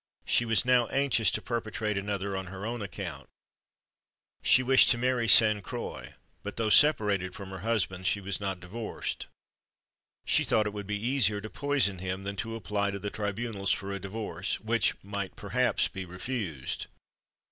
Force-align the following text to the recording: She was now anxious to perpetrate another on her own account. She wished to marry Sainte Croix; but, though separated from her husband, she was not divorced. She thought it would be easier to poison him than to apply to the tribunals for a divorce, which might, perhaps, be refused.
She 0.25 0.45
was 0.45 0.65
now 0.65 0.87
anxious 0.87 1.29
to 1.29 1.43
perpetrate 1.43 1.95
another 1.95 2.35
on 2.35 2.47
her 2.47 2.65
own 2.65 2.81
account. 2.81 3.29
She 4.41 4.63
wished 4.63 4.89
to 4.89 4.97
marry 4.97 5.27
Sainte 5.27 5.63
Croix; 5.63 6.15
but, 6.41 6.57
though 6.57 6.71
separated 6.71 7.35
from 7.35 7.51
her 7.51 7.59
husband, 7.59 8.07
she 8.07 8.19
was 8.19 8.39
not 8.39 8.59
divorced. 8.59 9.27
She 10.25 10.43
thought 10.43 10.65
it 10.65 10.73
would 10.73 10.87
be 10.87 10.97
easier 10.99 11.39
to 11.39 11.51
poison 11.51 11.99
him 11.99 12.23
than 12.23 12.35
to 12.37 12.55
apply 12.55 12.89
to 12.89 12.97
the 12.97 13.11
tribunals 13.11 13.69
for 13.71 13.91
a 13.91 13.99
divorce, 13.99 14.59
which 14.59 14.95
might, 15.03 15.35
perhaps, 15.35 15.87
be 15.87 16.03
refused. 16.03 16.87